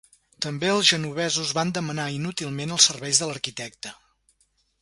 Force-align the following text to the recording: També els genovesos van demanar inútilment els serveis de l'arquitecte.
També 0.45 0.69
els 0.75 0.87
genovesos 0.91 1.51
van 1.59 1.75
demanar 1.77 2.07
inútilment 2.15 2.75
els 2.79 2.91
serveis 2.93 3.23
de 3.25 3.31
l'arquitecte. 3.33 3.97